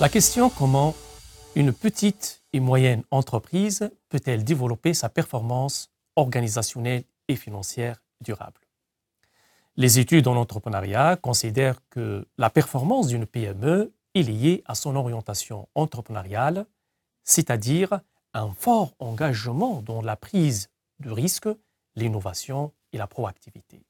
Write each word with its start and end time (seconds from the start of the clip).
La 0.00 0.08
question 0.08 0.50
comment 0.50 0.94
une 1.54 1.72
petite 1.72 2.42
et 2.52 2.60
moyenne 2.60 3.04
entreprise 3.10 3.90
peut-elle 4.08 4.42
développer 4.42 4.94
sa 4.94 5.08
performance 5.08 5.90
organisationnelle 6.16 7.04
et 7.28 7.36
financière 7.36 8.02
durable? 8.20 8.60
Les 9.76 9.98
études 9.98 10.26
en 10.28 10.36
entrepreneuriat 10.36 11.16
considèrent 11.16 11.78
que 11.88 12.26
la 12.36 12.50
performance 12.50 13.06
d'une 13.06 13.26
PME 13.26 13.92
est 14.14 14.22
liée 14.22 14.62
à 14.66 14.74
son 14.74 14.96
orientation 14.96 15.68
entrepreneuriale, 15.74 16.66
c'est-à-dire 17.22 18.00
un 18.34 18.52
fort 18.52 18.92
engagement 18.98 19.82
dans 19.82 20.02
la 20.02 20.16
prise 20.16 20.68
de 21.00 21.10
risque, 21.10 21.48
l'innovation 21.94 22.72
et 22.92 22.98
la 22.98 23.06
proactivité. 23.06 23.86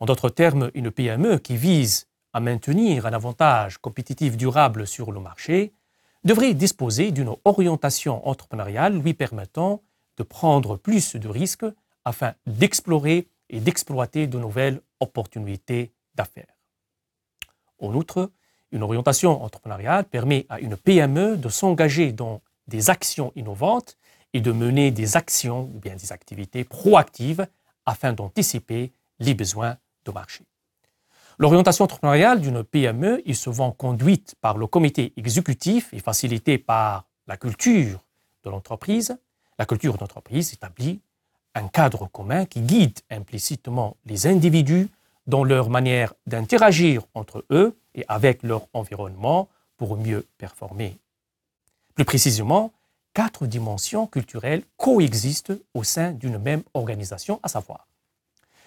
En 0.00 0.06
d'autres 0.06 0.28
termes, 0.28 0.70
une 0.74 0.90
PME 0.90 1.38
qui 1.38 1.56
vise 1.56 2.08
à 2.32 2.40
maintenir 2.40 3.06
un 3.06 3.12
avantage 3.12 3.78
compétitif 3.78 4.36
durable 4.36 4.86
sur 4.86 5.12
le 5.12 5.20
marché 5.20 5.72
devrait 6.24 6.54
disposer 6.54 7.10
d'une 7.10 7.34
orientation 7.44 8.26
entrepreneuriale 8.28 9.00
lui 9.00 9.14
permettant 9.14 9.82
de 10.16 10.22
prendre 10.22 10.76
plus 10.76 11.16
de 11.16 11.28
risques 11.28 11.66
afin 12.04 12.34
d'explorer 12.46 13.28
et 13.48 13.60
d'exploiter 13.60 14.26
de 14.26 14.38
nouvelles 14.38 14.80
opportunités 15.00 15.92
d'affaires. 16.14 16.54
En 17.78 17.94
outre, 17.94 18.30
une 18.72 18.82
orientation 18.82 19.42
entrepreneuriale 19.42 20.04
permet 20.04 20.46
à 20.48 20.60
une 20.60 20.76
PME 20.76 21.36
de 21.36 21.48
s'engager 21.48 22.12
dans 22.12 22.40
des 22.68 22.90
actions 22.90 23.32
innovantes 23.34 23.96
et 24.32 24.40
de 24.40 24.52
mener 24.52 24.90
des 24.90 25.16
actions 25.16 25.62
ou 25.74 25.78
bien 25.80 25.96
des 25.96 26.12
activités 26.12 26.64
proactives 26.64 27.46
afin 27.86 28.12
d'anticiper 28.12 28.92
les 29.18 29.34
besoins 29.34 29.76
de 30.04 30.12
marché. 30.12 30.44
L'orientation 31.40 31.86
entrepreneuriale 31.86 32.42
d'une 32.42 32.62
PME 32.62 33.22
est 33.26 33.32
souvent 33.32 33.72
conduite 33.72 34.34
par 34.42 34.58
le 34.58 34.66
comité 34.66 35.14
exécutif 35.16 35.88
et 35.94 35.98
facilitée 35.98 36.58
par 36.58 37.06
la 37.26 37.38
culture 37.38 38.04
de 38.44 38.50
l'entreprise. 38.50 39.16
La 39.58 39.64
culture 39.64 39.96
d'entreprise 39.96 40.52
établit 40.52 41.00
un 41.54 41.68
cadre 41.68 42.08
commun 42.08 42.44
qui 42.44 42.60
guide 42.60 42.98
implicitement 43.08 43.96
les 44.04 44.26
individus 44.26 44.90
dans 45.26 45.42
leur 45.42 45.70
manière 45.70 46.12
d'interagir 46.26 47.04
entre 47.14 47.42
eux 47.50 47.74
et 47.94 48.04
avec 48.06 48.42
leur 48.42 48.66
environnement 48.74 49.48
pour 49.78 49.96
mieux 49.96 50.26
performer. 50.36 50.98
Plus 51.94 52.04
précisément, 52.04 52.70
quatre 53.14 53.46
dimensions 53.46 54.06
culturelles 54.06 54.62
coexistent 54.76 55.58
au 55.72 55.84
sein 55.84 56.12
d'une 56.12 56.36
même 56.36 56.64
organisation, 56.74 57.40
à 57.42 57.48
savoir 57.48 57.86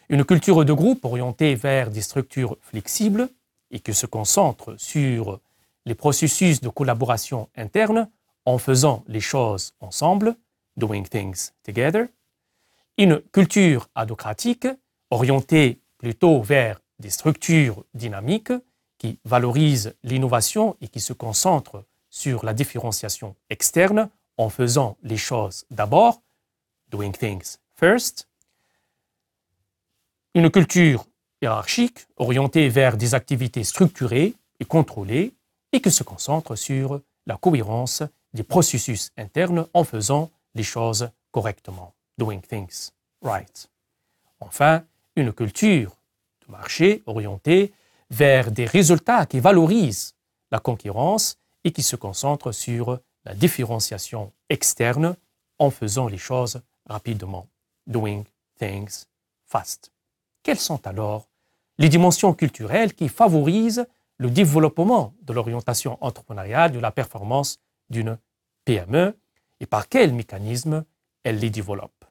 une 0.10 0.26
culture 0.26 0.66
de 0.66 0.74
groupe 0.74 1.06
orientée 1.06 1.56
vers 1.56 1.90
des 1.90 2.02
structures 2.02 2.58
flexibles 2.62 3.30
et 3.72 3.80
qui 3.80 3.94
se 3.94 4.06
concentre 4.06 4.76
sur 4.78 5.40
les 5.86 5.96
processus 5.96 6.62
de 6.62 6.70
collaboration 6.70 7.50
interne 7.56 8.10
en 8.46 8.58
faisant 8.58 9.04
les 9.08 9.20
choses 9.20 9.74
ensemble, 9.80 10.36
doing 10.78 11.04
things 11.04 11.52
together. 11.64 12.08
Une 12.98 13.22
culture 13.32 13.90
adocratique 13.96 14.68
orientée 15.10 15.80
plutôt 15.98 16.42
vers 16.42 16.80
des 17.00 17.10
structures 17.10 17.84
dynamiques 17.94 18.54
qui 18.98 19.20
valorisent 19.26 19.96
l'innovation 20.04 20.78
et 20.82 20.88
qui 20.88 21.00
se 21.00 21.14
concentrent 21.14 21.84
sur 22.10 22.46
la 22.46 22.54
différenciation 22.54 23.36
externe 23.50 24.10
en 24.38 24.50
faisant 24.50 24.98
les 25.04 25.18
choses 25.18 25.66
d'abord, 25.72 26.22
doing 26.90 27.12
things 27.12 27.58
first, 27.76 28.28
une 30.36 30.50
culture 30.50 31.06
hiérarchique 31.42 32.08
orientée 32.18 32.70
vers 32.70 32.98
des 32.98 33.14
activités 33.14 33.64
structurées 33.64 34.34
et 34.60 34.66
contrôlées 34.66 35.34
et 35.72 35.82
qui 35.82 35.92
se 35.92 36.04
concentre 36.04 36.56
sur 36.56 37.02
la 37.26 37.38
cohérence 37.38 38.04
des 38.34 38.44
processus 38.44 39.12
internes 39.18 39.68
en 39.74 39.84
faisant 39.84 40.32
les 40.56 40.64
choses 40.64 41.10
correctement, 41.32 41.94
doing 42.18 42.42
things 42.42 42.92
right. 43.22 43.70
Enfin, 44.40 44.84
une 45.16 45.32
culture 45.32 45.96
de 46.46 46.52
marché 46.52 47.04
orientée 47.06 47.72
vers 48.10 48.52
des 48.52 48.66
résultats 48.66 49.26
qui 49.26 49.40
valorisent 49.40 50.16
la 50.52 50.60
concurrence 50.60 51.38
et 51.64 51.72
qui 51.72 51.84
se 51.84 51.96
concentre 51.96 52.52
sur 52.52 53.00
la 53.26 53.34
différenciation 53.36 54.32
externe 54.50 55.16
en 55.60 55.70
faisant 55.70 56.08
les 56.08 56.18
choses 56.18 56.62
rapidement, 56.86 57.48
doing 57.88 58.24
things 58.60 59.06
fast. 59.46 59.93
Quelles 60.44 60.60
sont 60.60 60.86
alors 60.86 61.28
les 61.78 61.90
dimensions 61.90 62.34
culturelles 62.34 62.94
qui 62.94 63.08
favorisent 63.08 63.88
le 64.18 64.30
développement 64.30 65.14
de 65.24 65.34
l'orientation 65.34 65.98
entrepreneuriale, 66.02 66.72
de 66.72 66.80
la 66.80 66.92
performance 66.92 67.60
d'une 67.90 68.18
PME 68.66 69.18
et 69.60 69.66
par 69.66 69.88
quels 69.88 70.14
mécanismes 70.14 70.84
elle 71.24 71.40
les 71.40 71.50
développe? 71.50 72.06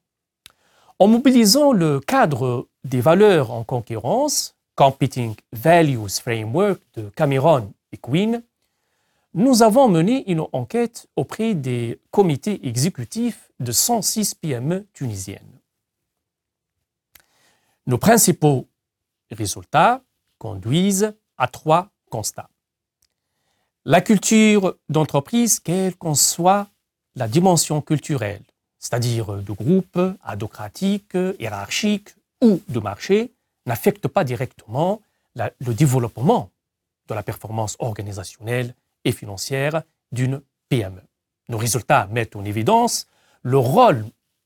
En 0.98 1.08
mobilisant 1.08 1.72
le 1.72 2.00
cadre 2.00 2.68
des 2.84 3.00
valeurs 3.00 3.50
en 3.50 3.64
concurrence, 3.64 4.56
Competing 4.76 5.34
Values 5.52 6.08
Framework 6.08 6.80
de 6.94 7.10
Cameron 7.10 7.72
et 7.92 7.98
Quinn, 7.98 8.42
nous 9.34 9.62
avons 9.62 9.88
mené 9.88 10.30
une 10.30 10.46
enquête 10.52 11.06
auprès 11.16 11.54
des 11.54 12.00
comités 12.10 12.66
exécutifs 12.66 13.50
de 13.60 13.72
106 13.72 14.34
PME 14.34 14.86
tunisiennes. 14.94 15.61
Nos 17.86 17.98
principaux 17.98 18.68
résultats 19.30 20.02
conduisent 20.38 21.14
à 21.36 21.48
trois 21.48 21.90
constats. 22.10 22.48
La 23.84 24.00
culture 24.00 24.76
d'entreprise, 24.88 25.58
quelle 25.58 25.96
qu'en 25.96 26.14
soit 26.14 26.68
la 27.16 27.26
dimension 27.26 27.80
culturelle, 27.80 28.42
c'est-à-dire 28.78 29.42
de 29.42 29.52
groupe, 29.52 29.98
adocratique, 30.22 31.16
hiérarchique 31.40 32.10
ou 32.40 32.60
de 32.68 32.78
marché, 32.78 33.32
n'affecte 33.66 34.06
pas 34.06 34.22
directement 34.24 35.02
le 35.34 35.74
développement 35.74 36.50
de 37.08 37.14
la 37.14 37.22
performance 37.22 37.76
organisationnelle 37.80 38.74
et 39.04 39.12
financière 39.12 39.82
d'une 40.12 40.40
PME. 40.68 41.02
Nos 41.48 41.58
résultats 41.58 42.06
mettent 42.06 42.36
en 42.36 42.44
évidence 42.44 43.08
le 43.42 43.58
rôle 43.58 44.04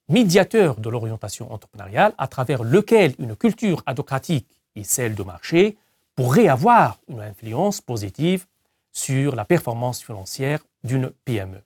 médiateur 0.09 0.77
de 0.77 0.89
l'orientation 0.89 1.53
entrepreneuriale 1.53 2.15
à 2.19 2.29
travers 2.29 2.63
lequel 2.63 3.15
une 3.19 3.37
culture 3.37 3.83
adocratique 3.87 4.49
et 4.75 4.85
celle 4.85 5.15
de 5.15 5.23
marché 5.23 5.77
pourraient 6.15 6.49
avoir 6.49 6.99
une 7.09 7.21
influence 7.21 7.81
positive 7.81 8.47
sur 8.93 9.37
la 9.37 9.45
performance 9.45 10.03
financière 10.03 10.61
d'une 10.85 11.11
PME. 11.25 11.63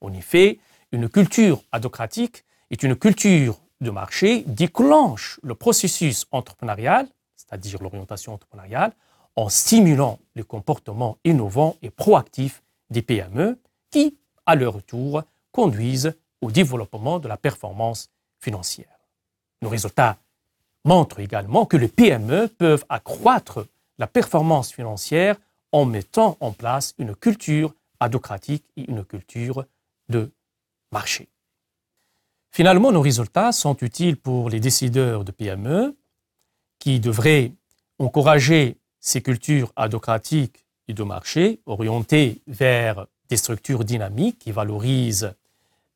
En 0.00 0.12
effet, 0.12 0.58
une 0.92 1.08
culture 1.08 1.62
adocratique 1.72 2.44
est 2.70 2.82
une 2.82 2.96
culture 2.96 3.60
de 3.80 3.90
marché 3.90 4.42
déclenche 4.46 5.38
le 5.42 5.54
processus 5.54 6.26
entrepreneurial, 6.32 7.06
c'est-à-dire 7.36 7.82
l'orientation 7.82 8.32
entrepreneuriale, 8.32 8.92
en 9.36 9.48
stimulant 9.48 10.18
les 10.34 10.42
comportements 10.42 11.18
innovants 11.24 11.76
et 11.82 11.90
proactifs 11.90 12.62
des 12.90 13.02
PME 13.02 13.60
qui, 13.90 14.16
à 14.46 14.54
leur 14.54 14.82
tour, 14.82 15.22
conduisent 15.52 16.14
au 16.40 16.50
développement 16.50 17.18
de 17.18 17.28
la 17.28 17.36
performance 17.36 18.10
financière. 18.38 18.98
Nos 19.62 19.68
résultats 19.68 20.18
montrent 20.84 21.20
également 21.20 21.66
que 21.66 21.76
les 21.76 21.88
PME 21.88 22.48
peuvent 22.48 22.84
accroître 22.88 23.66
la 23.98 24.06
performance 24.06 24.72
financière 24.72 25.36
en 25.72 25.84
mettant 25.84 26.36
en 26.40 26.52
place 26.52 26.94
une 26.98 27.14
culture 27.14 27.74
adocratique 28.00 28.64
et 28.76 28.88
une 28.88 29.04
culture 29.04 29.64
de 30.08 30.30
marché. 30.92 31.28
Finalement, 32.50 32.92
nos 32.92 33.00
résultats 33.00 33.52
sont 33.52 33.76
utiles 33.78 34.16
pour 34.16 34.48
les 34.48 34.60
décideurs 34.60 35.24
de 35.24 35.32
PME 35.32 35.96
qui 36.78 37.00
devraient 37.00 37.52
encourager 37.98 38.78
ces 39.00 39.22
cultures 39.22 39.72
adocratiques 39.76 40.64
et 40.88 40.94
de 40.94 41.02
marché 41.02 41.60
orientées 41.66 42.40
vers 42.46 43.06
des 43.28 43.36
structures 43.36 43.84
dynamiques 43.84 44.38
qui 44.38 44.52
valorisent 44.52 45.34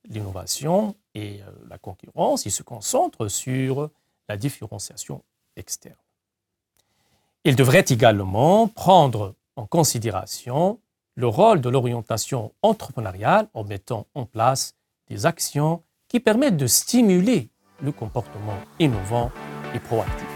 l'innovation 0.09 0.97
et 1.15 1.41
euh, 1.43 1.51
la 1.69 1.79
concurrence, 1.79 2.47
il 2.47 2.51
se 2.51 2.63
concentre 2.63 3.29
sur 3.29 3.91
la 4.29 4.37
différenciation 4.37 5.23
externe. 5.57 5.97
Il 7.45 7.57
devrait 7.57 7.85
également 7.89 8.69
prendre 8.69 9.35
en 9.57 9.67
considération 9.67 10.79
le 11.15 11.27
rôle 11.27 11.61
de 11.61 11.69
l'orientation 11.69 12.53
entrepreneuriale 12.63 13.49
en 13.55 13.65
mettant 13.65 14.07
en 14.15 14.27
place 14.27 14.75
des 15.09 15.27
actions 15.27 15.83
qui 16.09 16.21
permettent 16.21 16.57
de 16.57 16.67
stimuler 16.67 17.51
le 17.83 17.93
comportement 17.93 18.59
innovant 18.79 19.31
et 19.75 19.81
proactif. 19.81 20.27